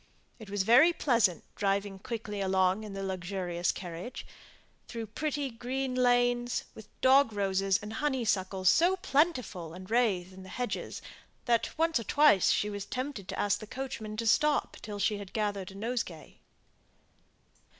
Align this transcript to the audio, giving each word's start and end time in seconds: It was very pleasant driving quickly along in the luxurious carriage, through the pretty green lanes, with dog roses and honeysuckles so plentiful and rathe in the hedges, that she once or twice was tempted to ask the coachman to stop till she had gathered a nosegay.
It 0.39 0.49
was 0.49 0.63
very 0.63 0.91
pleasant 0.93 1.43
driving 1.55 1.99
quickly 1.99 2.41
along 2.41 2.83
in 2.83 2.93
the 2.93 3.03
luxurious 3.03 3.71
carriage, 3.71 4.25
through 4.87 5.03
the 5.05 5.11
pretty 5.11 5.51
green 5.51 5.93
lanes, 5.93 6.63
with 6.73 6.87
dog 7.01 7.31
roses 7.31 7.77
and 7.83 7.93
honeysuckles 7.93 8.67
so 8.67 8.95
plentiful 8.97 9.75
and 9.75 9.87
rathe 9.91 10.33
in 10.33 10.41
the 10.41 10.49
hedges, 10.49 11.03
that 11.45 11.67
she 11.67 11.71
once 11.77 11.99
or 11.99 12.03
twice 12.03 12.63
was 12.63 12.87
tempted 12.87 13.27
to 13.27 13.37
ask 13.39 13.59
the 13.59 13.67
coachman 13.67 14.17
to 14.17 14.25
stop 14.25 14.75
till 14.81 14.97
she 14.97 15.19
had 15.19 15.33
gathered 15.33 15.69
a 15.69 15.75
nosegay. 15.75 16.39